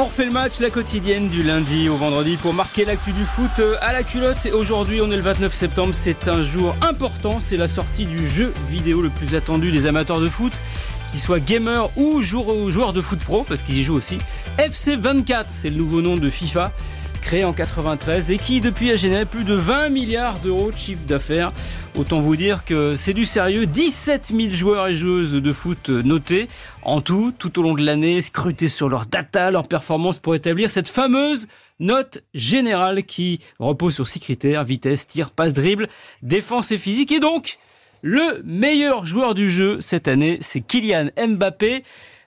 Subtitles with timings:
[0.00, 3.50] On refait le match, la quotidienne du lundi au vendredi pour marquer l'actu du foot
[3.58, 4.46] euh, à la culotte.
[4.46, 8.26] Et aujourd'hui, on est le 29 septembre, c'est un jour important, c'est la sortie du
[8.26, 10.54] jeu vidéo le plus attendu des amateurs de foot
[11.10, 14.16] qu'ils soient gamers ou joueurs de foot pro, parce qu'ils y jouent aussi.
[14.56, 16.72] FC 24, c'est le nouveau nom de FIFA
[17.20, 21.04] créé en 93 et qui depuis a généré plus de 20 milliards d'euros de chiffre
[21.06, 21.52] d'affaires.
[21.96, 23.66] Autant vous dire que c'est du sérieux.
[23.66, 26.48] 17 000 joueurs et joueuses de foot notés
[26.82, 30.70] en tout, tout au long de l'année, scrutés sur leur data, leur performance pour établir
[30.70, 31.46] cette fameuse
[31.78, 35.88] note générale qui repose sur six critères vitesse, tir, passe, dribble,
[36.22, 37.12] défense et physique.
[37.12, 37.58] Et donc,
[38.02, 41.82] le meilleur joueur du jeu cette année, c'est Kylian Mbappé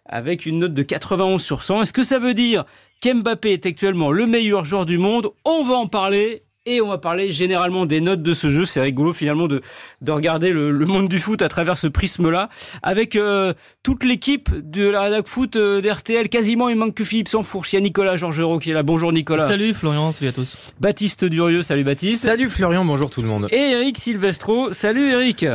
[0.05, 1.83] avec une note de 91 sur 100.
[1.83, 2.65] Est-ce que ça veut dire
[3.03, 6.97] qu'Mbappé est actuellement le meilleur joueur du monde On va en parler et on va
[6.97, 8.63] parler généralement des notes de ce jeu.
[8.63, 9.61] C'est rigolo finalement de,
[9.99, 12.47] de regarder le, monde du foot à travers ce prisme-là.
[12.81, 13.53] Avec euh,
[13.83, 17.73] toute l'équipe de la Rédac Foot euh, d'RTL, quasiment il manque que Philippe Sanfourche.
[17.73, 18.83] Il y a Nicolas Georgerot qui est là.
[18.83, 19.49] Bonjour Nicolas.
[19.49, 20.71] Salut Florian, salut à tous.
[20.79, 22.23] Baptiste Durieux, salut Baptiste.
[22.23, 23.49] Salut Florian, bonjour tout le monde.
[23.51, 25.45] Et Eric Silvestro, salut Eric.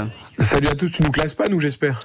[0.41, 2.01] Salut à tous, tu nous classes pas, nous, j'espère.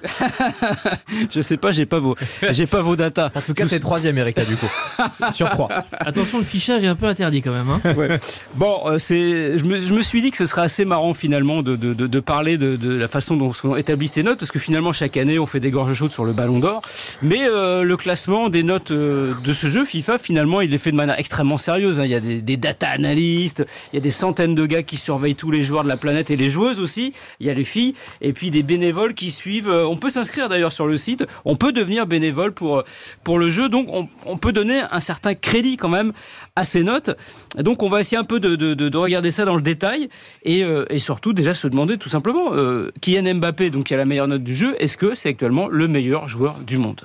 [1.31, 2.15] je sais pas, j'ai pas vos,
[2.49, 3.29] j'ai pas vos datas.
[3.35, 4.69] En tout cas, c'est troisième, Eric, là, du coup.
[5.31, 5.69] Sur trois.
[5.91, 7.69] Attention, le fichage est un peu interdit quand même.
[7.69, 7.93] Hein.
[7.93, 8.19] Ouais.
[8.55, 11.61] Bon, euh, c'est, je me, je me, suis dit que ce serait assez marrant finalement
[11.61, 14.51] de, de, de, de parler de, de, la façon dont sont établies ces notes, parce
[14.51, 16.81] que finalement chaque année on fait des gorges chaudes sur le Ballon d'Or,
[17.21, 20.91] mais euh, le classement des notes euh, de ce jeu FIFA, finalement, il est fait
[20.91, 21.99] de manière extrêmement sérieuse.
[21.99, 22.05] Hein.
[22.05, 24.97] Il y a des, des data analystes, il y a des centaines de gars qui
[24.97, 27.13] surveillent tous les joueurs de la planète et les joueuses aussi.
[27.39, 29.69] Il y a les filles et puis des bénévoles qui suivent.
[29.69, 31.25] Euh, on peut s'inscrire d'ailleurs sur le site.
[31.45, 32.83] On peut devenir bénévole pour euh,
[33.23, 33.69] pour le jeu.
[33.69, 33.87] Donc
[34.25, 36.13] on, peut donner un certain crédit quand même
[36.55, 37.11] à ces notes.
[37.57, 40.09] Donc on va essayer un peu de, de, de regarder ça dans le détail
[40.43, 43.97] et, euh, et, surtout déjà se demander tout simplement euh, Kylian Mbappé, donc qui a
[43.97, 47.01] la meilleure note du jeu, est-ce que c'est actuellement le meilleur joueur du monde?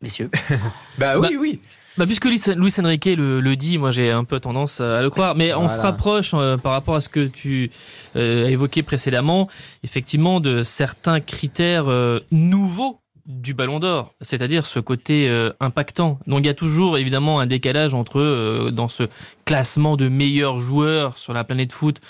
[0.00, 0.30] Messieurs.
[0.98, 1.60] bah oui, oui.
[1.98, 2.40] Bah, puisque Luis
[2.78, 5.80] Enrique le, le dit, moi j'ai un peu tendance à le croire, mais on se
[5.80, 7.72] rapproche euh, par rapport à ce que tu
[8.14, 9.48] euh, as évoqué précédemment,
[9.82, 15.30] effectivement, de certains critères euh, nouveaux du Ballon d'Or, c'est-à-dire ce côté
[15.60, 16.18] impactant.
[16.26, 19.02] Donc il y a toujours évidemment un décalage entre dans ce
[19.44, 22.00] classement de meilleurs joueurs sur la planète foot,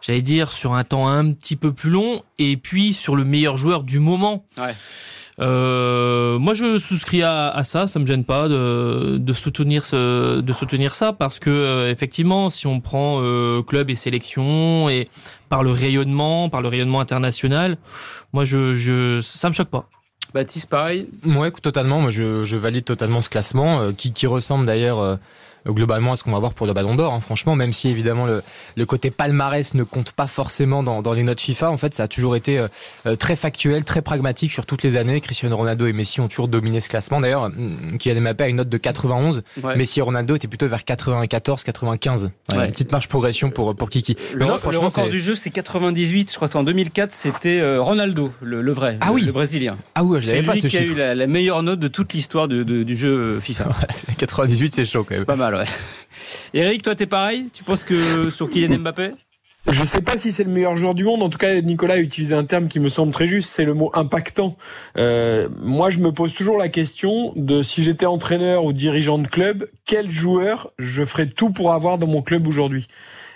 [0.00, 3.56] j'allais dire sur un temps un petit peu plus long, et puis sur le meilleur
[3.56, 4.44] joueur du moment.
[4.58, 4.74] Ouais.
[5.38, 7.88] Euh, moi, je souscris à, à, ça.
[7.88, 12.48] Ça me gêne pas de, de soutenir ce, de soutenir ça parce que euh, effectivement,
[12.48, 15.04] si on prend euh, club et sélection et
[15.50, 17.76] par le rayonnement, par le rayonnement international,
[18.32, 19.88] moi, je, je ça me choque pas.
[20.32, 21.06] Baptiste, pareil?
[21.22, 22.00] Moi, totalement.
[22.00, 25.18] Moi, je, je valide totalement ce classement euh, qui, qui ressemble d'ailleurs
[25.66, 27.12] globalement à ce qu'on va voir pour le Ballon d'Or.
[27.12, 27.20] Hein.
[27.20, 28.42] Franchement, même si évidemment le,
[28.76, 32.04] le, côté palmarès ne compte pas forcément dans, dans, les notes FIFA, en fait, ça
[32.04, 32.68] a toujours été euh,
[33.06, 35.20] euh, très factuel, très pragmatique sur toutes les années.
[35.20, 37.20] Cristiano Ronaldo et Messi ont toujours dominé ce classement.
[37.20, 39.42] D'ailleurs, mm, Kylian Mbappé a une note de 91.
[39.62, 39.76] Ouais.
[39.76, 42.24] Messi et Ronaldo étaient plutôt vers 94, 95.
[42.24, 42.66] Ouais, ouais.
[42.66, 44.16] Une petite marge progression pour pour Kiki.
[44.32, 46.30] Le, non, le record du jeu, c'est 98.
[46.30, 49.22] Je crois qu'en 2004, c'était euh, Ronaldo, le, le vrai, ah le, oui.
[49.24, 49.76] le brésilien.
[49.94, 50.82] Ah oui, je c'est pas ce qui chiffre.
[50.82, 53.68] a eu la, la, meilleure note de toute l'histoire du jeu FIFA.
[54.18, 55.20] 98, c'est chaud quand même.
[55.20, 55.64] C'est pas mal, ouais.
[56.54, 57.50] Eric, toi, t'es pareil?
[57.52, 59.12] Tu penses que sur Kylian Mbappé?
[59.68, 61.22] Je sais pas si c'est le meilleur joueur du monde.
[61.22, 63.50] En tout cas, Nicolas a utilisé un terme qui me semble très juste.
[63.50, 64.56] C'est le mot impactant.
[64.96, 69.26] Euh, moi, je me pose toujours la question de si j'étais entraîneur ou dirigeant de
[69.26, 72.86] club, quel joueur je ferais tout pour avoir dans mon club aujourd'hui?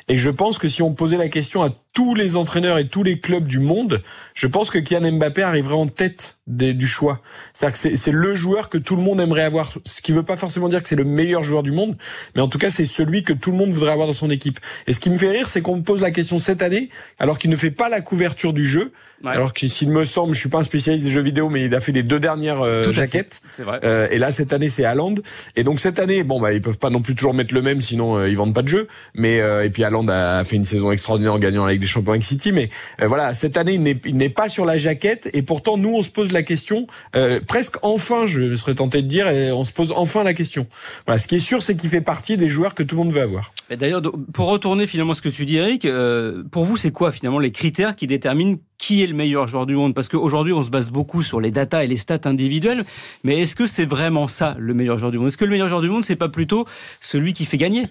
[0.06, 3.02] Et je pense que si on posait la question à tous les entraîneurs et tous
[3.02, 4.02] les clubs du monde,
[4.34, 7.20] je pense que Kylian Mbappé arriverait en tête des, du choix.
[7.52, 9.72] C'est-à-dire que c'est le joueur que tout le monde aimerait avoir.
[9.84, 11.96] Ce qui veut pas forcément dire que c'est le meilleur joueur du monde,
[12.34, 14.58] mais en tout cas c'est celui que tout le monde voudrait avoir dans son équipe.
[14.86, 17.38] Et ce qui me fait rire, c'est qu'on me pose la question cette année, alors
[17.38, 18.92] qu'il ne fait pas la couverture du jeu.
[19.22, 19.32] Ouais.
[19.32, 21.74] Alors que s'il me semble, je suis pas un spécialiste des jeux vidéo, mais il
[21.74, 23.42] a fait les deux dernières euh, jaquettes.
[23.58, 23.80] Vrai.
[23.84, 25.16] Euh, et là cette année c'est Haaland.
[25.56, 27.82] Et donc cette année, bon bah ils peuvent pas non plus toujours mettre le même,
[27.82, 28.88] sinon euh, ils vendent pas de jeu.
[29.14, 32.12] Mais euh, et puis Haaland a fait une saison extraordinaire en gagnant la Des Champions
[32.12, 32.52] avec City.
[32.52, 32.70] Mais
[33.00, 33.74] euh, voilà, cette année
[34.04, 35.30] il n'est pas sur la jaquette.
[35.32, 39.08] Et pourtant nous on se pose la question, euh, presque enfin, je serais tenté de
[39.08, 40.66] dire, on se pose enfin la question.
[41.06, 43.12] Voilà, ce qui est sûr, c'est qu'il fait partie des joueurs que tout le monde
[43.12, 43.52] veut avoir.
[43.70, 44.02] D'ailleurs,
[44.32, 47.52] pour retourner finalement ce que tu dis, Eric, euh, pour vous, c'est quoi finalement les
[47.52, 49.94] critères qui déterminent qui est le meilleur joueur du monde?
[49.94, 52.84] Parce qu'aujourd'hui, on se base beaucoup sur les datas et les stats individuelles,
[53.24, 55.28] mais est-ce que c'est vraiment ça le meilleur joueur du monde?
[55.28, 56.66] Est-ce que le meilleur joueur du monde, c'est pas plutôt
[56.98, 57.86] celui qui fait gagner?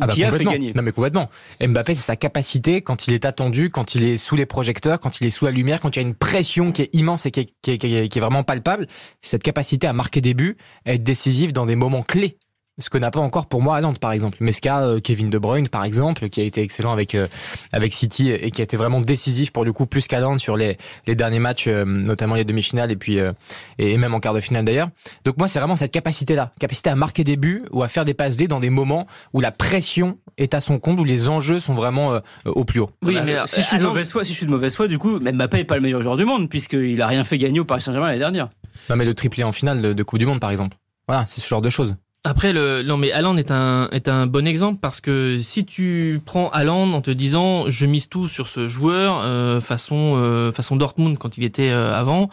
[0.00, 0.72] Ah bah qui a fait gagner.
[0.74, 1.28] Non mais complètement.
[1.60, 5.20] Mbappé, c'est sa capacité quand il est attendu, quand il est sous les projecteurs, quand
[5.20, 7.30] il est sous la lumière, quand il y a une pression qui est immense et
[7.30, 8.86] qui est, qui est, qui est, qui est vraiment palpable.
[9.22, 12.38] Cette capacité à marquer des buts, à être décisif dans des moments clés
[12.78, 14.38] ce que n'a pas encore pour moi Haaland par exemple.
[14.40, 17.26] Mais ce qu'a euh, Kevin De Bruyne par exemple, qui a été excellent avec euh,
[17.72, 20.76] avec City et qui a été vraiment décisif pour le coup plus qu'Haaland sur les
[21.06, 23.18] les derniers matchs, euh, notamment les demi-finales et puis
[23.78, 24.88] et même en quart de finale d'ailleurs.
[25.24, 28.04] Donc moi c'est vraiment cette capacité là, capacité à marquer des buts ou à faire
[28.04, 31.28] des passes D dans des moments où la pression est à son compte, où les
[31.28, 32.90] enjeux sont vraiment au plus haut.
[33.02, 34.98] Oui, mais si je suis de mauvaise foi, si je suis de mauvaise foi, du
[34.98, 37.64] coup, Mbappé est pas le meilleur joueur du monde puisqu'il a rien fait gagner au
[37.64, 38.50] Paris Saint-Germain l'année dernière.
[38.90, 40.76] Non mais le triplé en finale de, de Coupe du Monde par exemple.
[41.08, 41.94] Voilà, c'est ce genre de choses.
[42.28, 46.20] Après, le, non mais Haaland est un, est un bon exemple parce que si tu
[46.24, 50.74] prends Haaland en te disant je mise tout sur ce joueur euh, façon euh, façon
[50.74, 52.28] Dortmund quand il était euh, avant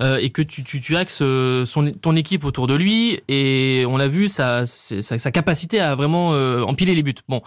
[0.00, 0.16] mm.
[0.18, 1.22] et que tu, tu, tu axes
[1.66, 5.94] son, ton équipe autour de lui et on l'a vu sa, sa, sa, capacité à
[5.94, 6.30] vraiment
[6.62, 7.14] empiler les buts.
[7.28, 7.42] Bon,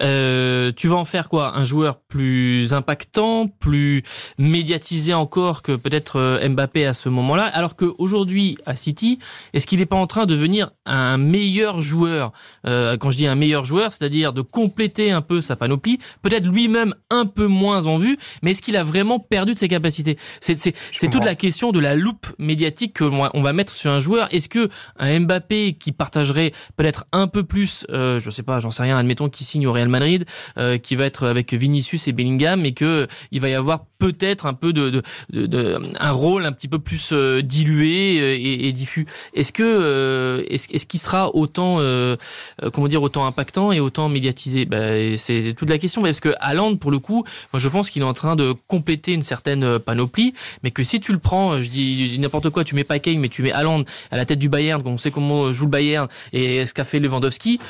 [0.00, 1.54] tu vas en faire quoi?
[1.54, 4.02] Un joueur plus impactant, plus
[4.38, 9.18] médiatisé encore que peut-être Mbappé à ce moment-là, alors qu'aujourd'hui à City,
[9.52, 11.41] est-ce qu'il n'est pas en train de devenir un meilleur
[11.80, 12.32] joueur.
[12.66, 16.46] Euh, quand je dis un meilleur joueur, c'est-à-dire de compléter un peu sa panoplie, peut-être
[16.46, 20.16] lui-même un peu moins en vue, mais est-ce qu'il a vraiment perdu de ses capacités?
[20.40, 24.00] C'est c'est toute la question de la loupe médiatique qu'on on va mettre sur un
[24.00, 24.28] joueur.
[24.32, 24.68] Est-ce que
[24.98, 28.98] un Mbappé qui partagerait peut-être un peu plus, euh, je sais pas, j'en sais rien,
[28.98, 30.24] admettons qu'il signe au Real Madrid,
[30.58, 34.46] euh, qui va être avec Vinicius et Bellingham, et que il va y avoir peut-être
[34.46, 34.90] un peu de,
[35.30, 39.06] de, de, un rôle un petit peu plus euh, dilué euh, et, et diffus.
[39.32, 42.16] Est-ce que est-ce, est-ce qu'il sera autant, euh,
[42.64, 44.64] euh, comment dire, autant impactant et autant médiatisé?
[44.64, 48.02] Ben, C'est toute la question, parce que Haaland, pour le coup, moi je pense qu'il
[48.02, 50.34] est en train de compléter une certaine euh, panoplie,
[50.64, 53.28] mais que si tu le prends, je dis n'importe quoi, tu mets pas Kane, mais
[53.28, 56.66] tu mets Haaland à la tête du Bayern, on sait comment joue le Bayern et
[56.66, 57.60] ce qu'a fait Lewandowski,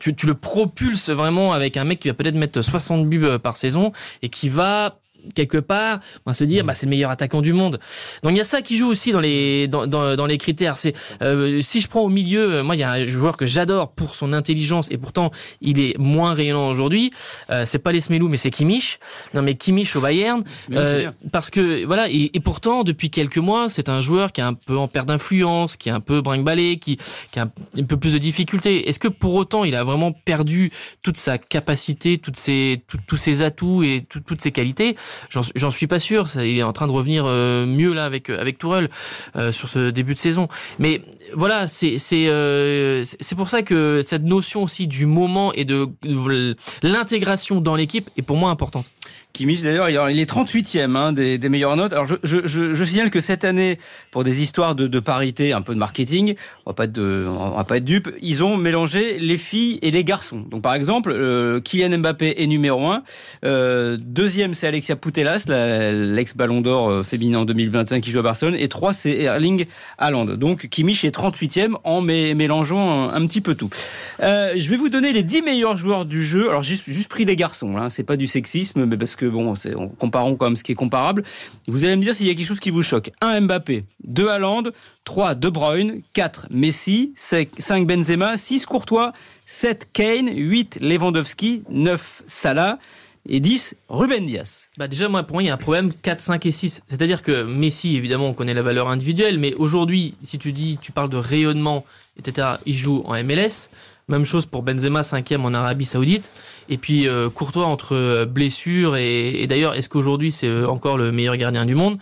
[0.00, 3.56] tu, tu le propulses vraiment avec un mec qui va peut-être mettre 60 buts par
[3.56, 3.92] saison
[4.22, 4.98] et qui va
[5.34, 7.78] quelque part, on va se dire, bah, c'est le meilleur attaquant du monde.
[8.22, 10.76] Donc il y a ça qui joue aussi dans les dans, dans, dans les critères.
[10.76, 13.46] C'est euh, si je prends au milieu, euh, moi il y a un joueur que
[13.46, 15.30] j'adore pour son intelligence et pourtant
[15.60, 17.10] il est moins rayonnant aujourd'hui.
[17.50, 18.98] Euh, c'est pas les Smelou mais c'est Kimmich.
[19.34, 20.42] Non mais Kimmich au Bayern,
[20.72, 24.44] euh, parce que voilà et, et, pourtant depuis quelques mois c'est un joueur qui est
[24.44, 26.48] un peu en perte d'influence, qui est un peu brinque
[26.80, 26.98] qui,
[27.30, 28.88] qui a un, peu plus de difficultés.
[28.88, 30.70] Est-ce que pour autant il a vraiment perdu
[31.02, 34.96] toute sa capacité, toutes ses tous ses atouts et toutes ses qualités?
[35.30, 36.28] J'en suis pas sûr.
[36.28, 38.88] Ça, il est en train de revenir euh, mieux là avec avec Tourelle
[39.36, 40.48] euh, sur ce début de saison.
[40.78, 41.00] Mais
[41.34, 45.88] voilà, c'est c'est euh, c'est pour ça que cette notion aussi du moment et de
[46.82, 48.86] l'intégration dans l'équipe est pour moi importante.
[49.38, 51.92] Kimmich d'ailleurs, il est 38e hein, des, des, meilleures notes.
[51.92, 53.78] Alors je, signale que cette année,
[54.10, 56.34] pour des histoires de, parité, un peu de marketing,
[56.66, 60.40] on va pas va pas être dupe, ils ont mélangé les filles et les garçons.
[60.40, 63.04] Donc par exemple, euh, Kylian Mbappé est numéro 1,
[63.44, 68.56] euh, deuxième c'est Alexia Putellas, l'ex-ballon d'or euh, féminin en 2021 qui joue à Barcelone,
[68.58, 69.66] et 3 c'est Erling
[69.98, 70.24] Haaland.
[70.24, 73.70] Donc Kimmich est 38e en mélangeant un, petit peu tout.
[74.20, 76.48] Euh, je vais vous donner les 10 meilleurs joueurs du jeu.
[76.48, 79.54] Alors j'ai juste pris les garçons, hein, c'est pas du sexisme, mais parce que bon,
[79.98, 81.22] comparons quand même ce qui est comparable.
[81.66, 83.10] Vous allez me dire s'il y a quelque chose qui vous choque.
[83.20, 84.64] 1 Mbappé, 2 Haaland,
[85.04, 89.12] 3 De Bruyne, 4 Messi, 5 Benzema, 6 Courtois,
[89.46, 92.78] 7 Kane, 8 Lewandowski, 9 Salah
[93.28, 94.68] et 10 Ruben Dias.
[94.78, 96.82] Bah déjà pour moi il y a un problème 4, 5 et 6.
[96.88, 100.92] C'est-à-dire que Messi évidemment on connaît la valeur individuelle mais aujourd'hui si tu dis tu
[100.92, 101.84] parles de rayonnement
[102.18, 102.56] etc.
[102.66, 103.70] il joue en MLS.
[104.08, 106.30] Même chose pour Benzema, cinquième en Arabie Saoudite.
[106.70, 111.12] Et puis euh, Courtois entre euh, blessures et, d'ailleurs, est-ce qu'aujourd'hui c'est euh, encore le
[111.12, 111.98] meilleur gardien du monde?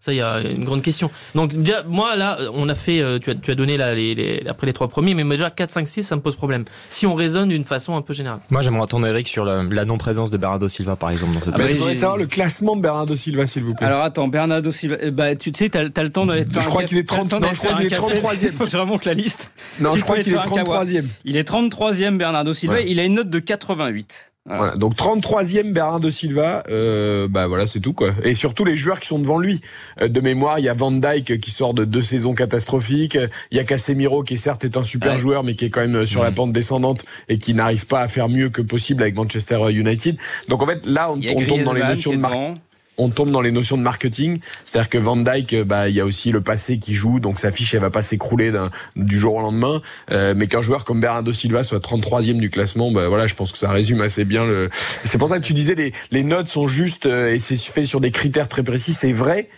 [0.00, 1.10] Ça, il y a une grande question.
[1.34, 4.14] Donc déjà, moi là, on a fait, euh, tu as, tu as donné là les,
[4.14, 6.64] les, après les trois premiers, mais déjà 4, 5, 6, ça me pose problème.
[6.88, 8.40] Si on raisonne d'une façon un peu générale.
[8.48, 11.34] Moi, j'aimerais entendre Eric sur la, la non-présence de Bernardo Silva, par exemple.
[11.34, 13.86] Dans cette ah bah, je voudrais savoir le classement de Bernardo Silva, s'il vous plaît.
[13.86, 16.70] Alors attends, Bernardo Silva, eh bah, tu sais, t'as as le temps d'aller faire Je
[16.70, 18.52] crois qu'il est 30, non, je crois qu'il est 33e.
[18.56, 19.50] Faut que je remonte la liste.
[19.80, 21.04] Non, je crois qu'il est 33e.
[21.26, 22.80] Il est 33e, Bernardo Silva.
[22.80, 24.29] Il a une note de 88.
[24.46, 24.74] Voilà.
[24.74, 28.14] Donc 33e Bernardo Silva, euh, bah voilà c'est tout quoi.
[28.24, 29.60] Et surtout les joueurs qui sont devant lui.
[30.00, 33.18] Euh, de mémoire, il y a Van Dyke qui sort de deux saisons catastrophiques.
[33.50, 36.06] Il y a Casemiro qui certes est un super joueur mais qui est quand même
[36.06, 39.60] sur la pente descendante et qui n'arrive pas à faire mieux que possible avec Manchester
[39.70, 40.16] United.
[40.48, 42.60] Donc en fait là on, on tombe dans les notions de marque
[43.00, 44.38] on tombe dans les notions de marketing.
[44.64, 47.38] C'est-à-dire que Van Dyke, euh, bah, il y a aussi le passé qui joue, donc
[47.38, 48.52] sa fiche, elle va pas s'écrouler
[48.96, 49.80] du jour au lendemain.
[50.10, 53.52] Euh, mais qu'un joueur comme Bernardo Silva soit 33e du classement, bah, voilà, je pense
[53.52, 54.68] que ça résume assez bien le.
[55.04, 57.84] C'est pour ça que tu disais les, les notes sont justes euh, et c'est fait
[57.84, 58.92] sur des critères très précis.
[58.92, 59.48] C'est vrai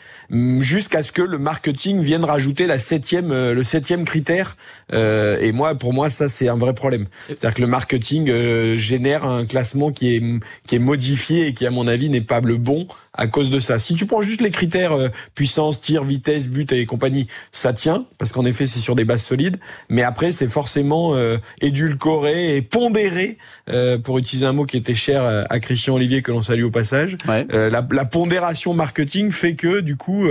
[0.60, 4.56] jusqu'à ce que le marketing vienne rajouter la septième, le septième critère.
[4.94, 7.06] Euh, et moi, pour moi, ça c'est un vrai problème.
[7.26, 10.22] C'est-à-dire que le marketing génère un classement qui est
[10.66, 13.60] qui est modifié et qui, à mon avis, n'est pas le bon à cause de
[13.60, 13.78] ça.
[13.78, 18.06] Si tu prends juste les critères euh, puissance, tir, vitesse, but et compagnie, ça tient
[18.18, 19.58] parce qu'en effet c'est sur des bases solides.
[19.88, 23.38] Mais après c'est forcément euh, édulcoré et pondéré
[23.68, 26.70] euh, pour utiliser un mot qui était cher à Christian Olivier que l'on salue au
[26.70, 27.16] passage.
[27.26, 30.26] La, la, pondération marketing fait que du coup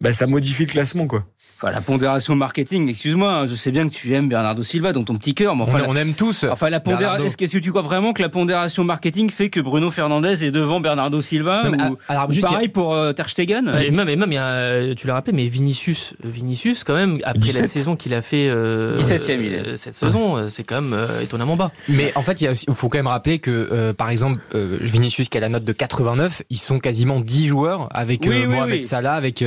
[0.00, 1.24] bah, ça modifie le classement quoi.
[1.66, 5.02] Enfin, la pondération marketing, excuse-moi, hein, je sais bien que tu aimes Bernardo Silva dans
[5.02, 6.44] ton petit cœur, mais enfin, on, aime tous.
[6.48, 9.90] Enfin, la pondération, est-ce que tu crois vraiment que la pondération marketing fait que Bruno
[9.90, 14.14] Fernandez est devant Bernardo Silva ou, alors, pareil pour euh, Ter Stegen et même, et
[14.14, 18.14] même, y a, tu l'as rappelé, mais Vinicius, Vinicius quand même après la saison qu'il
[18.14, 19.76] a fait, euh, 17e, il est.
[19.76, 21.72] cette saison, euh, c'est quand même euh, étonnamment bas.
[21.88, 25.48] Mais en fait, il, faut quand même rappeler que, par exemple, Vinicius qui a la
[25.48, 29.44] note de 89, ils sont quasiment 10 joueurs avec Mohamed Salah, avec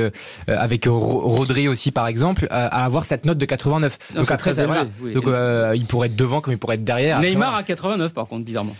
[0.47, 3.97] avec Rodri aussi par exemple à avoir cette note de 89.
[4.15, 7.19] donc après, donc euh, il pourrait être devant comme il pourrait être derrière.
[7.19, 8.75] Neymar à 89 par contre bizarrement.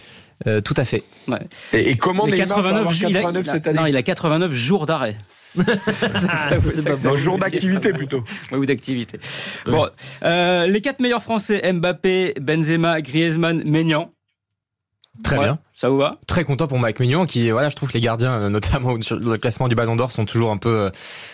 [0.47, 1.03] Euh, tout à fait.
[1.27, 1.39] Ouais.
[1.73, 5.15] Et, comment Neymar 89, 89 cette année Non, il a 89 jours d'arrêt.
[5.59, 8.23] Un jour d'activité plutôt.
[8.53, 9.19] Oui, d'activité.
[9.65, 9.89] Bon,
[10.23, 14.11] euh, les quatre meilleurs Français Mbappé, Benzema, Griezmann, Maignan.
[15.23, 15.59] Très bien.
[15.79, 18.33] Ça vous va Très content pour Mike Mignon qui, voilà, je trouve que les gardiens,
[18.33, 20.89] euh, notamment sur le classement du Ballon d'Or, sont toujours un peu euh,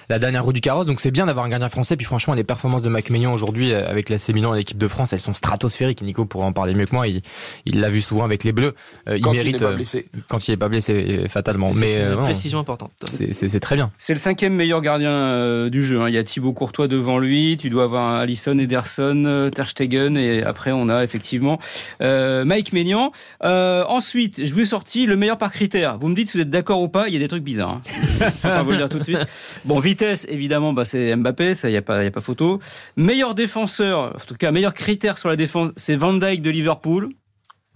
[0.08, 0.86] la dernière roue du carrosse.
[0.86, 1.98] Donc c'est bien d'avoir un gardien français.
[1.98, 4.88] Puis franchement, les performances de Mike Mignon aujourd'hui euh, avec l'AC Milan et l'équipe de
[4.88, 6.04] France, elles sont stratosphériques.
[6.04, 7.08] Nico pourra en parler mieux que moi.
[7.08, 8.76] Il l'a vu souvent avec les Bleus.
[9.08, 10.06] il quand mérite il pas blessé.
[10.30, 11.72] quand il est pas blessé fatalement.
[11.74, 12.92] Mais une précision importante.
[13.04, 13.90] C'est très bien.
[13.98, 16.02] C'est le cinquième meilleur gardien du jeu.
[16.02, 16.10] Hein.
[16.10, 17.58] Il y a Thibaut Courtois devant lui.
[17.60, 21.58] Tu dois avoir Alisson, Ederson, Ter Stegen et après on a effectivement
[22.00, 23.12] Mike Maignan.
[23.42, 25.98] ensuite, je vous ai sorti le le meilleur par critère.
[25.98, 27.08] Vous me dites si vous êtes d'accord ou pas.
[27.08, 27.80] Il y a des trucs bizarres.
[27.80, 28.30] Hein.
[28.60, 29.26] On vous le dire tout de suite.
[29.64, 31.56] Bon, vitesse, évidemment, bah, c'est Mbappé.
[31.56, 32.60] Ça, il y a pas, y a pas photo.
[32.98, 37.10] Meilleur défenseur, en tout cas, meilleur critère sur la défense, c'est Van Dijk de Liverpool.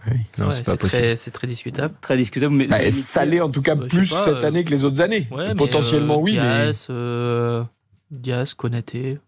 [0.06, 1.16] Oui, non, c'est pas possible.
[1.16, 1.94] C'est très discutable.
[2.02, 2.54] Très discutable.
[2.54, 5.28] Mais, bah, ça l'est en tout cas plus cette année que les autres années.
[5.56, 6.32] potentiellement, euh, oui.
[6.32, 6.94] Diaz, mais...
[6.94, 7.62] euh,
[8.10, 9.18] Diaz, Konaté.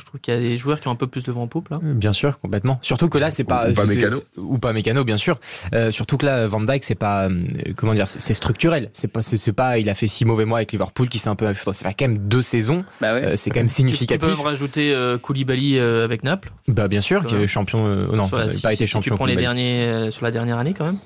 [0.00, 1.46] Je trouve qu'il y a des joueurs qui ont un peu plus de vent en
[1.46, 1.78] poupe là.
[1.84, 2.78] Euh, bien sûr, complètement.
[2.82, 5.38] Surtout que là, c'est pas ou pas mécano ou pas mécano, bien sûr.
[5.74, 7.30] Euh, surtout que là, Van Dyke, c'est pas euh,
[7.76, 8.88] comment dire, c'est structurel.
[8.94, 11.36] C'est pas, c'est pas, il a fait six mauvais mois avec Liverpool, qui s'est un
[11.36, 12.84] peu, c'est quand même deux saisons.
[13.00, 13.36] Bah ouais.
[13.36, 14.30] c'est quand même significatif.
[14.30, 16.50] Tu peux rajouter Koulibaly avec Naples?
[16.66, 17.84] Bah bien sûr, qui est champion.
[17.84, 19.12] non, il n'a pas été champion.
[19.12, 20.98] tu prends les derniers sur la dernière année quand même?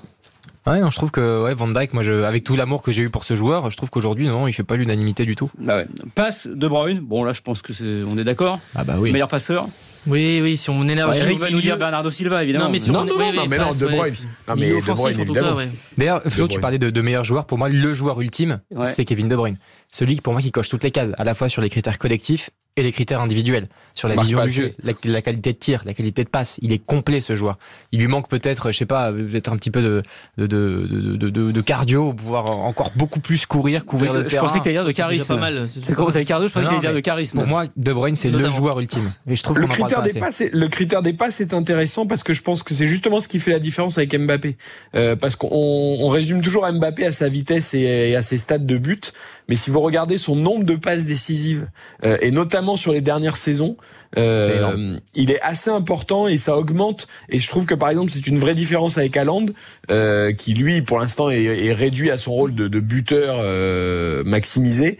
[0.67, 3.03] Ouais, non, je trouve que ouais, Van Dyke, moi, je, avec tout l'amour que j'ai
[3.03, 5.51] eu pour ce joueur, je trouve qu'aujourd'hui, non, il fait pas l'unanimité du tout.
[5.59, 5.87] Bah ouais.
[6.15, 7.01] Passe De Bruyne.
[7.01, 8.59] Bon, là, je pense que c'est, on est d'accord.
[8.73, 9.11] Ah bah oui.
[9.11, 9.67] Meilleur passeur.
[10.07, 11.15] Oui, oui, si on énerve.
[11.15, 12.65] Eric va nous dire Bernardo Silva, évidemment.
[12.65, 14.15] Non, mais, non, non, non, mais non, De Bruyne.
[14.47, 15.57] Non, mais De Bruyne, évidemment.
[15.97, 17.45] D'ailleurs, Flo, tu parlais de, de meilleurs joueurs.
[17.45, 19.57] Pour moi, le joueur ultime, c'est Kevin De Bruyne.
[19.91, 22.49] Celui, pour moi, qui coche toutes les cases, à la fois sur les critères collectifs
[22.77, 26.25] et les critères individuels sur la vision du jeu, la, qualité de tir, la qualité
[26.25, 26.57] de passe.
[26.61, 27.57] Il est complet ce joueur.
[27.93, 30.01] Il lui manque peut-être, je sais pas, peut-être un petit peu de
[30.37, 34.41] de, de, de, de, cardio, pouvoir encore beaucoup plus courir, couvrir le je terrain.
[34.41, 35.27] Je pensais que t'allais dire de charisme.
[35.27, 35.69] pas mal.
[35.85, 37.37] C'est comment t'avais cardio Je pensais que t'allais dire de charisme.
[37.37, 39.09] Pour moi, De Bruyne c'est le joueur ultime.
[39.29, 42.33] Et je trouve le critère des passes, le critère des passes est intéressant parce que
[42.33, 44.57] je pense que c'est justement ce qui fait la différence avec Mbappé.
[44.95, 48.77] Euh, parce qu'on on résume toujours Mbappé à sa vitesse et à ses stades de
[48.77, 49.13] but,
[49.47, 51.67] mais si vous regardez son nombre de passes décisives
[52.03, 53.77] euh, et notamment sur les dernières saison.
[54.17, 57.07] Euh, il est assez important et ça augmente.
[57.29, 59.47] Et je trouve que par exemple c'est une vraie différence avec Haaland,
[59.91, 64.97] euh, qui lui pour l'instant est, réduit à son rôle de, buteur euh, maximisé.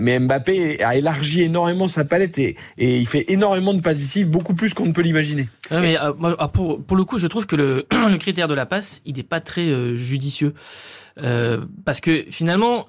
[0.00, 4.28] mais Mbappé a élargi énormément sa palette et, et il fait énormément de passes décisives,
[4.28, 5.48] beaucoup plus qu'on ne peut l'imaginer.
[5.70, 9.02] mais ah, pour, pour le coup, je trouve que le, le critère de la passe,
[9.04, 10.54] il n'est pas très judicieux.
[11.84, 12.84] parce que finalement,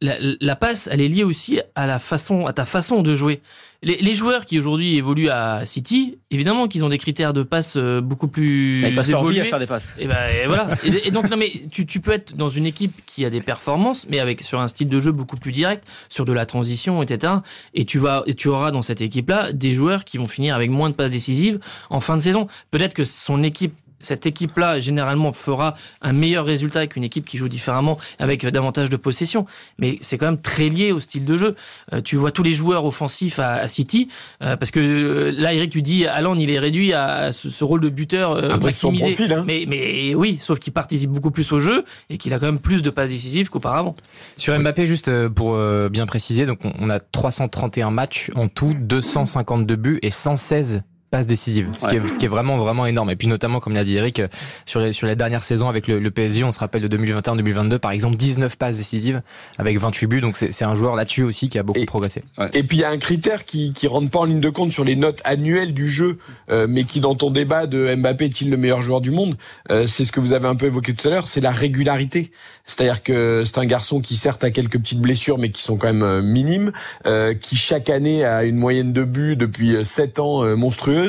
[0.00, 3.40] la, la, passe, elle est liée aussi à la façon, à ta façon de jouer.
[3.82, 7.74] Les, les joueurs qui aujourd'hui évoluent à City, évidemment qu'ils ont des critères de passe
[7.76, 9.40] euh, beaucoup plus Ils passent évolués.
[9.40, 9.94] à faire des passes.
[9.98, 10.68] Et ben et voilà.
[11.04, 14.06] et, donc non mais tu, tu peux être dans une équipe qui a des performances,
[14.08, 17.34] mais avec sur un style de jeu beaucoup plus direct, sur de la transition, etc.
[17.74, 20.70] Et tu vas, et tu auras dans cette équipe-là des joueurs qui vont finir avec
[20.70, 22.48] moins de passes décisives en fin de saison.
[22.70, 27.48] Peut-être que son équipe cette équipe-là, généralement, fera un meilleur résultat qu'une équipe qui joue
[27.48, 29.46] différemment, avec davantage de possession.
[29.78, 31.54] Mais c'est quand même très lié au style de jeu.
[31.92, 34.08] Euh, tu vois tous les joueurs offensifs à, City,
[34.42, 37.80] euh, parce que euh, là, Eric, tu dis, Alan, il est réduit à ce, rôle
[37.80, 39.32] de buteur maximisé.
[39.32, 39.44] Hein.
[39.46, 42.60] mais, mais oui, sauf qu'il participe beaucoup plus au jeu et qu'il a quand même
[42.60, 43.96] plus de passes décisives qu'auparavant.
[44.36, 45.58] Sur Mbappé, juste pour
[45.90, 51.68] bien préciser, donc on a 331 matchs en tout, 252 buts et 116 passes décisives,
[51.78, 53.10] ce, qui est, ce qui est vraiment vraiment énorme.
[53.10, 54.22] Et puis notamment, comme l'a dit Eric,
[54.64, 57.78] sur les, sur les dernières saisons avec le, le PSG, on se rappelle de 2021-2022,
[57.78, 59.22] par exemple, 19 passes décisives
[59.58, 60.20] avec 28 buts.
[60.20, 62.22] Donc c'est un joueur là-dessus aussi qui a beaucoup progressé.
[62.52, 64.72] Et puis il y a un critère qui qui rentre pas en ligne de compte
[64.72, 66.18] sur les notes annuelles du jeu,
[66.50, 69.36] euh, mais qui dans ton débat de Mbappé est-il le meilleur joueur du monde,
[69.70, 72.30] euh, c'est ce que vous avez un peu évoqué tout à l'heure, c'est la régularité.
[72.64, 75.86] C'est-à-dire que c'est un garçon qui certes a quelques petites blessures, mais qui sont quand
[75.86, 76.72] même euh, minimes,
[77.06, 81.05] euh, qui chaque année a une moyenne de buts depuis 7 ans monstrueuse,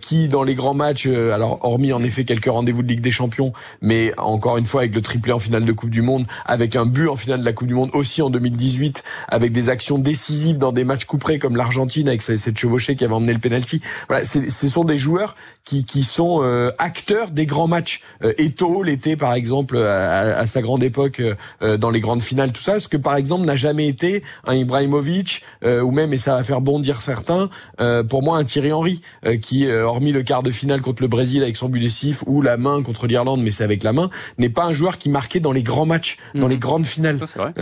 [0.00, 3.52] qui dans les grands matchs, alors hormis en effet quelques rendez-vous de Ligue des Champions,
[3.80, 6.86] mais encore une fois avec le triplé en finale de Coupe du Monde, avec un
[6.86, 10.58] but en finale de la Coupe du Monde aussi en 2018, avec des actions décisives
[10.58, 13.80] dans des matchs couperés comme l'Argentine avec cette chevauchée qui avait emmené le penalty.
[14.08, 16.40] Voilà, ce sont des joueurs qui, qui sont
[16.78, 18.02] acteurs des grands matchs.
[18.38, 21.22] Eto l'été par exemple à, à sa grande époque
[21.62, 24.54] euh, dans les grandes finales, tout ça, ce que par exemple n'a jamais été un
[24.54, 27.50] Ibrahimovic euh, ou même, et ça va faire bondir certains,
[27.80, 28.99] euh, pour moi un Thierry Henry,
[29.42, 32.56] qui, hormis le quart de finale contre le Brésil avec son but décisif ou la
[32.56, 35.52] main contre l'Irlande, mais c'est avec la main, n'est pas un joueur qui marquait dans
[35.52, 36.50] les grands matchs, dans mhm.
[36.50, 37.16] les grandes finales.
[37.16, 37.52] vrai.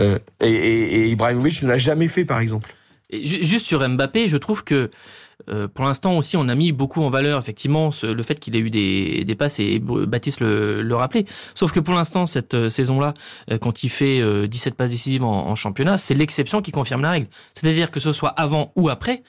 [0.41, 2.73] Et, et, et Ibrahimovic ne l'a jamais fait, par exemple.
[3.09, 4.89] Et juste sur Mbappé, je trouve que
[5.47, 8.59] euh, pour l'instant aussi, on a mis beaucoup en valeur effectivement le fait qu'il ait
[8.59, 11.25] eu des, des passes et Baptiste le, le rappelait.
[11.55, 13.13] Sauf que pour l'instant, cette euh, saison-là,
[13.51, 17.11] euh, quand il fait 17 passes décisives en, en championnat, c'est l'exception qui confirme la
[17.11, 17.27] règle.
[17.53, 19.23] C'est-à-dire que ce soit avant ou après,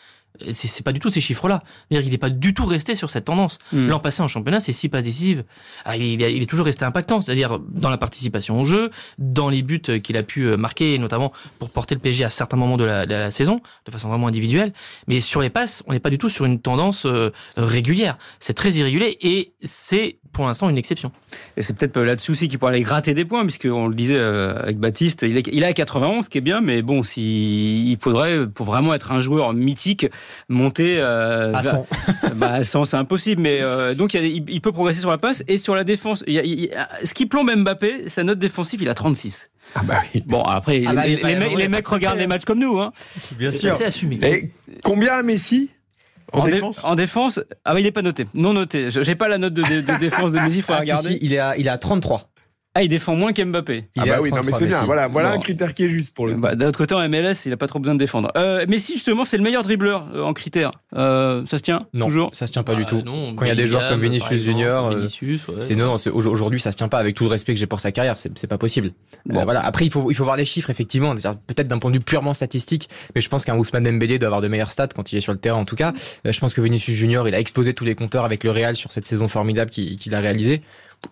[0.53, 1.63] c'est pas du tout ces chiffres-là.
[1.91, 3.59] Il n'est pas du tout resté sur cette tendance.
[3.73, 3.89] Hmm.
[3.89, 5.45] L'an passé en championnat, c'est six passes décisives.
[5.85, 9.81] Ah, il, est toujours resté impactant, c'est-à-dire dans la participation au jeu, dans les buts
[10.03, 13.15] qu'il a pu marquer, notamment pour porter le PSG à certains moments de la, de
[13.15, 14.73] la saison, de façon vraiment individuelle.
[15.07, 18.19] Mais sur les passes, on n'est pas du tout sur une tendance euh, régulière.
[18.39, 21.13] C'est très irrégulier et c'est pour l'instant une exception.
[21.57, 24.55] Et c'est peut-être là-dessus aussi qu'il pourrait aller gratter des points, puisqu'on le disait euh,
[24.63, 27.91] avec Baptiste, il est, il est à 91, ce qui est bien, mais bon, si,
[27.91, 30.07] il faudrait, pour vraiment être un joueur mythique,
[30.49, 31.87] monter euh, à 100.
[32.35, 35.45] bah, à 100, c'est impossible, mais euh, donc il, il, peut progresser sur la passe
[35.49, 36.25] et sur la défense.
[36.27, 36.71] Il,
[37.05, 39.51] ce qui plombe Mbappé, sa note défensive, il a 36.
[39.75, 40.23] Ah bah oui.
[40.27, 42.93] Bon après, ah bah, les, les, mecs, regardent les matchs comme nous, hein.
[43.39, 43.75] Bien sûr.
[43.75, 44.19] C'est assumé.
[44.23, 44.51] Et
[44.83, 45.71] combien a Messi
[46.33, 46.85] en, défense?
[46.85, 47.41] En défense?
[47.65, 48.27] Ah oui, il n'est pas noté.
[48.35, 48.89] Non noté.
[48.91, 51.19] J'ai pas la note de, de, défense de Messi, il faut ah, regarder.
[51.21, 52.30] il, est à, il est à 33.
[52.77, 53.89] Ah, il défend moins qu'Mbappé.
[53.99, 54.85] Ah bah oui, non mais c'est bien.
[54.85, 56.35] Voilà, voilà un critère qui est juste pour le.
[56.35, 58.31] Bah, D'un autre côté, en MLS, il a pas trop besoin de défendre.
[58.37, 60.71] Euh, Messi, justement, c'est le meilleur dribbleur euh, en critère.
[60.95, 63.03] Euh, ça se tient Non, toujours ça se tient pas du bah, tout.
[63.37, 65.07] Quand il y a des joueurs comme Vinicius Junior, euh,
[65.59, 66.99] c'est non, aujourd'hui ça se tient pas.
[66.99, 68.93] Avec tout le respect que j'ai pour sa carrière, c'est pas possible.
[69.33, 69.65] Euh, voilà.
[69.65, 71.15] Après, il faut il faut voir les chiffres effectivement.
[71.15, 74.43] Peut-être d'un point de vue purement statistique, mais je pense qu'un Ousmane Dembélé doit avoir
[74.43, 75.59] de meilleurs stats quand il est sur le terrain.
[75.59, 75.93] En tout cas,
[76.25, 78.93] je pense que Vinicius Junior, il a explosé tous les compteurs avec le Real sur
[78.93, 80.63] cette saison formidable qu'il a réalisée.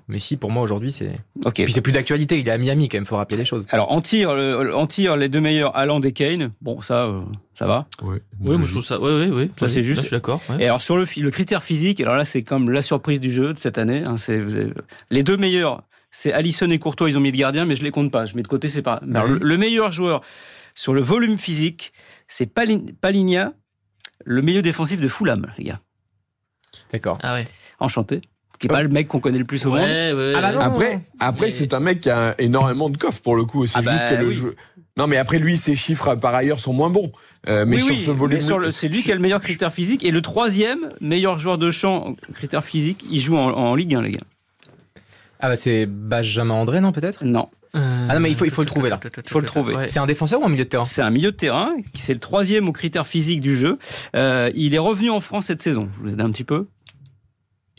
[0.09, 1.13] Mais si, pour moi aujourd'hui, c'est.
[1.45, 1.55] Ok.
[1.55, 2.39] Puis c'est plus d'actualité.
[2.39, 3.07] Il est à Miami quand même.
[3.07, 3.67] Faut rappeler les choses.
[3.71, 6.53] Alors en tir, en tir, les deux meilleurs, Haaland et Kane.
[6.61, 7.21] Bon, ça, euh,
[7.55, 7.87] ça va.
[8.03, 8.19] Oui.
[8.41, 9.01] Oui, moi je trouve ça.
[9.01, 9.51] Oui, oui, oui.
[9.59, 10.03] Ça c'est juste.
[10.03, 10.41] je suis d'accord.
[10.59, 13.53] Et alors sur le, le critère physique, alors là c'est comme la surprise du jeu
[13.53, 14.03] de cette année.
[14.05, 14.43] Hein, c'est
[15.11, 15.83] les deux meilleurs.
[16.11, 17.11] C'est Allison et Courtois.
[17.11, 18.25] Ils ont mis le gardien, mais je les compte pas.
[18.25, 19.01] Je mets de côté, c'est pas.
[19.03, 20.23] le, meilleur joueur
[20.75, 21.93] sur le volume physique,
[22.29, 23.53] c'est Paligna,
[24.25, 25.81] le milieu défensif de Fulham, les gars.
[26.93, 27.19] D'accord.
[27.23, 27.47] Ah ouais.
[27.79, 28.23] Enchanté
[28.59, 29.81] qui est pas le mec qu'on connaît le plus au monde.
[29.83, 33.67] Ah bah après, après c'est un mec qui a énormément de coffre pour le coup.
[33.67, 34.57] C'est ah juste bah que le jeu.
[34.97, 37.13] Non, mais après lui, ses chiffres par ailleurs sont moins bons.
[37.47, 38.41] Euh, mais sur ce volume,
[38.73, 42.17] c'est lui qui a le meilleur critère physique et le troisième meilleur joueur de champ
[42.33, 44.19] critère physique, il joue en, en Ligue 1, les gars.
[45.41, 47.25] Ah bah c'est Benjamin André, non peut-être?
[47.25, 47.49] Non.
[47.75, 48.99] Ah non mais il faut il faut le trouver là.
[49.05, 49.75] Il faut le trouver.
[49.89, 50.85] C'est un défenseur ou un milieu de terrain?
[50.85, 51.71] C'est un milieu de terrain.
[51.95, 53.79] C'est le troisième au critère physique du jeu.
[54.17, 55.89] Euh, il est revenu en France cette saison.
[55.99, 56.67] Je vous aide un petit peu.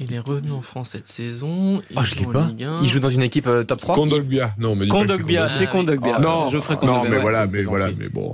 [0.01, 1.81] Il est revenu en France cette saison.
[1.89, 2.47] Il, oh, je pas.
[2.81, 4.53] il joue dans une équipe euh, top 3 Kondogbia.
[4.57, 6.13] Non, mais Kondogbia, c'est Kondogbia.
[6.15, 8.33] Ah, non, je ferai Non, mais voilà, mais voilà, mais bon,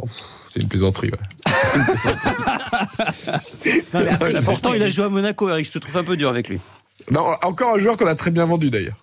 [0.54, 1.10] c'est une plaisanterie.
[1.10, 1.18] Ouais.
[4.46, 5.66] pourtant, il a joué à Monaco, Eric.
[5.66, 6.60] Je te trouve un peu dur avec lui.
[7.10, 8.98] Non, encore un joueur qu'on a très bien vendu d'ailleurs.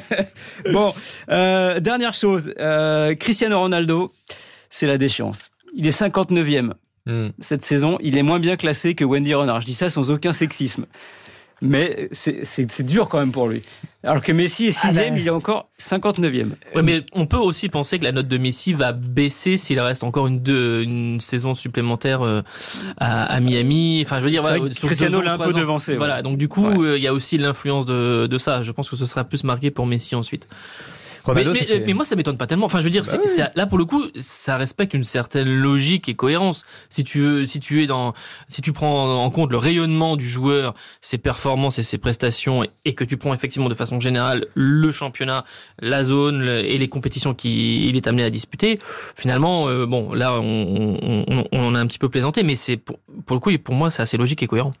[0.72, 0.94] bon,
[1.30, 4.12] euh, dernière chose, euh, Cristiano Ronaldo,
[4.70, 5.50] c'est la déchéance.
[5.74, 6.70] Il est 59e
[7.06, 7.30] hmm.
[7.40, 7.98] cette saison.
[8.00, 9.60] Il est moins bien classé que Wendy Renard.
[9.60, 10.86] Je dis ça sans aucun sexisme
[11.62, 13.62] mais c'est dur quand même pour lui.
[14.02, 15.20] Alors que Messi est ah sixième, ben.
[15.20, 16.50] il est encore 59e.
[16.74, 20.04] Ouais, mais on peut aussi penser que la note de Messi va baisser s'il reste
[20.04, 22.42] encore une, deux, une saison supplémentaire euh,
[22.98, 24.02] à, Miami.
[24.04, 25.96] Enfin, je veux dire, voilà, Cristiano l'a un peu devancé.
[25.96, 28.62] Voilà, donc du coup, euh, il y a aussi l'influence de, de ça.
[28.62, 30.46] Je pense que ce sera plus marqué pour Messi ensuite
[31.34, 32.66] mais, moi, ça m'étonne pas tellement.
[32.66, 36.14] Enfin, je veux dire, bah là pour le coup, ça respecte une certaine logique et
[36.14, 36.64] cohérence.
[36.88, 38.14] Si tu veux, si tu es dans,
[38.48, 42.94] si tu prends en compte le rayonnement du joueur, ses performances et ses prestations, et,
[42.94, 45.44] que tu prends effectivement de façon générale le championnat,
[45.80, 48.78] la zone et les compétitions qu'il est amené à disputer,
[49.14, 52.98] finalement, euh, bon, là, on, on, on, a un petit peu plaisanté, mais c'est pour,
[53.26, 54.72] pour le coup, pour moi, c'est assez logique et cohérent.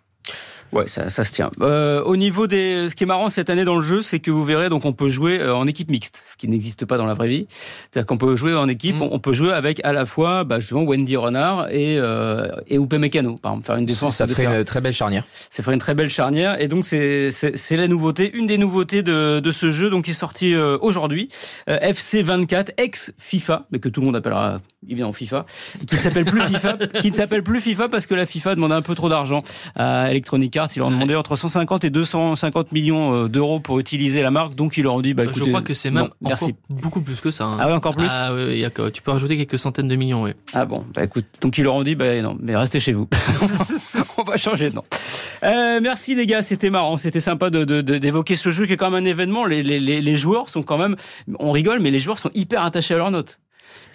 [0.72, 1.50] Ouais, ça, ça se tient.
[1.60, 4.30] Euh, au niveau des, ce qui est marrant cette année dans le jeu, c'est que
[4.30, 7.06] vous verrez, donc on peut jouer euh, en équipe mixte, ce qui n'existe pas dans
[7.06, 7.46] la vraie vie.
[7.90, 9.08] C'est-à-dire qu'on peut jouer en équipe, mm.
[9.10, 12.94] on peut jouer avec à la fois, bah, justement, Wendy Renard et euh, et Upe
[12.94, 14.16] Mécano, par exemple, faire une défense.
[14.16, 15.24] Ça, ferait une très belle charnière.
[15.50, 19.02] Ça ferait une très belle charnière, et donc c'est c'est la nouveauté, une des nouveautés
[19.02, 21.28] de de ce jeu, donc qui est sorti euh, aujourd'hui,
[21.68, 25.46] euh, FC 24 ex FIFA, mais que tout le monde appellera évidemment FIFA,
[25.86, 28.74] qui ne s'appelle plus FIFA, qui ne s'appelle plus FIFA parce que la FIFA demandait
[28.74, 29.42] un peu trop d'argent
[29.74, 30.68] à Electronic Arts.
[30.76, 34.54] Ils leur ont demandé entre 150 et 250 millions euh, d'euros pour utiliser la marque.
[34.54, 36.54] Donc ils leur ont dit, bah écoutez, je crois que c'est même merci.
[36.68, 37.44] beaucoup plus que ça.
[37.44, 37.58] Hein.
[37.60, 38.06] Ah ouais, encore plus.
[38.10, 40.22] Ah oui, tu peux rajouter quelques centaines de millions.
[40.22, 40.32] Oui.
[40.52, 43.08] Ah bon, bah écoute, donc ils leur ont dit, bah non, mais restez chez vous.
[44.18, 44.84] On va changer de nom.
[45.42, 48.90] Euh, merci les gars, c'était marrant, c'était sympa de, d'évoquer ce jeu qui est quand
[48.90, 49.44] même un événement.
[49.44, 50.96] Les, les, les joueurs sont quand même,
[51.38, 53.38] on rigole, mais les joueurs sont hyper attachés à leurs notes.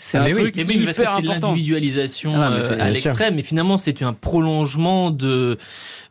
[0.02, 4.14] C'est un truc oui, hyper C'est l'individualisation ah, euh, à l'extrême, mais finalement c'est un
[4.14, 5.58] prolongement de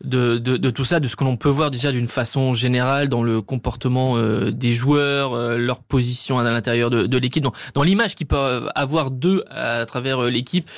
[0.05, 3.09] de, de de, tout ça, de ce que l'on peut voir déjà d'une façon générale
[3.09, 7.53] dans le comportement euh, des joueurs, euh, leur position à l'intérieur de, de l'équipe, dans,
[7.75, 10.71] dans l'image qu'ils peuvent avoir d'eux à travers l'équipe,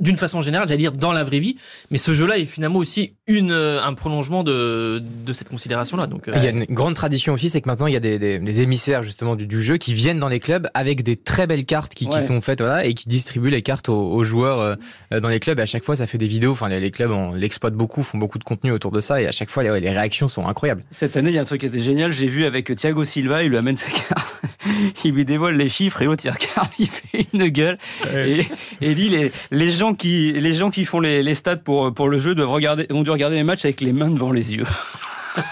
[0.00, 1.56] d'une façon générale, j'allais dire dans la vraie vie.
[1.90, 6.06] Mais ce jeu-là est finalement aussi une un prolongement de de cette considération-là.
[6.06, 8.18] Donc il y a une grande tradition aussi, c'est que maintenant il y a des,
[8.18, 11.66] des, émissaires justement du, du, jeu qui viennent dans les clubs avec des très belles
[11.66, 15.28] cartes qui, qui sont fait, voilà, et qui distribue les cartes aux, joueurs euh, dans
[15.28, 15.58] les clubs.
[15.58, 16.52] Et à chaque fois, ça fait des vidéos.
[16.52, 19.50] Enfin, les, clubs l'exploitent beaucoup, font beaucoup de contenu autour de ça, et à chaque
[19.50, 20.82] fois, les, réactions sont incroyables.
[20.90, 22.12] Cette année, il y a un truc qui était génial.
[22.12, 24.42] J'ai vu avec Thiago Silva, il lui amène sa carte,
[25.04, 27.78] il lui dévoile les chiffres, et l'autre il regarde, il fait une gueule
[28.14, 28.40] et,
[28.80, 32.08] et dit les, les gens qui les gens qui font les, les stats pour pour
[32.08, 34.64] le jeu doivent regarder ont dû regarder les matchs avec les mains devant les yeux.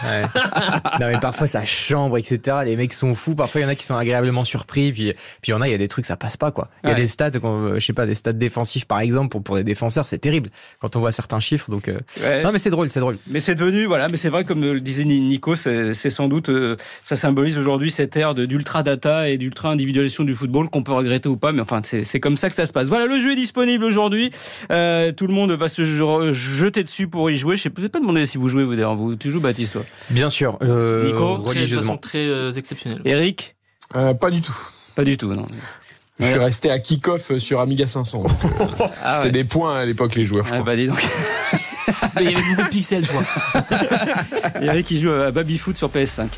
[0.05, 0.23] Ouais.
[1.01, 2.59] non mais parfois ça chambre etc.
[2.65, 3.35] Les mecs sont fous.
[3.35, 4.93] Parfois il y en a qui sont agréablement surpris.
[4.93, 6.69] Puis puis il y en a il y a des trucs ça passe pas quoi.
[6.83, 9.57] Il y a des stats je sais pas des stats défensifs par exemple pour pour
[9.57, 11.71] des défenseurs c'est terrible quand on voit certains chiffres.
[11.71, 13.19] Donc euh, non mais c'est drôle c'est drôle.
[13.29, 16.77] Mais c'est devenu voilà mais c'est vrai comme le disait Nico c'est sans doute euh,
[17.03, 21.29] ça symbolise aujourd'hui cette ère d'ultra data et d'ultra individualisation du football qu'on peut regretter
[21.29, 22.89] ou pas mais enfin c'est comme ça que ça se passe.
[22.89, 24.31] Voilà le jeu est disponible aujourd'hui.
[24.71, 27.57] Euh, tout le monde va se jeter dessus pour y jouer.
[27.57, 29.74] Je sais pas demander si vous jouez vous d'ailleurs vous tu joues Baptiste?
[30.11, 30.59] Bien sûr.
[30.63, 31.97] Euh, Nico, religieusement.
[31.97, 33.01] très, très euh, exceptionnel.
[33.05, 33.57] Eric
[33.95, 34.57] euh, Pas du tout.
[34.95, 35.47] Pas du tout, non.
[36.21, 38.23] Je suis resté à kick-off sur Amiga 500.
[39.03, 40.47] Ah c'était des points à l'époque, les joueurs.
[40.47, 41.05] Je ah, bah dis donc.
[42.21, 43.25] il y avait beaucoup de pixels, je crois.
[44.63, 46.29] Eric qui joue à Baby Foot sur PS5.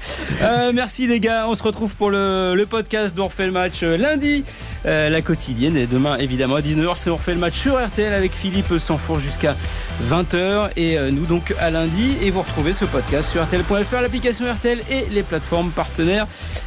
[0.41, 3.83] Euh, merci les gars, on se retrouve pour le, le podcast d'On refait le match
[3.83, 4.45] lundi,
[4.87, 5.77] euh, la quotidienne.
[5.77, 9.21] Et demain, évidemment, à 19h, c'est On refait le match sur RTL avec Philippe Sanfour
[9.21, 9.57] jusqu'à
[10.09, 10.71] 20h.
[10.77, 12.17] Et euh, nous donc à lundi.
[12.23, 16.27] Et vous retrouvez ce podcast sur RTL.fr, l'application RTL et les plateformes partenaires.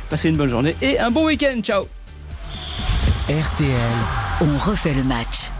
[0.09, 1.59] Passez une bonne journée et un bon week-end.
[1.61, 1.87] Ciao
[3.29, 3.69] RTL.
[4.41, 5.51] On refait le match.